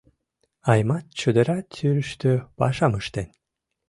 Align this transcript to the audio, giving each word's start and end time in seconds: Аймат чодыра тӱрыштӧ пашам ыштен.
Аймат 0.71 1.05
чодыра 1.19 1.57
тӱрыштӧ 1.73 2.31
пашам 2.57 2.93
ыштен. 3.01 3.29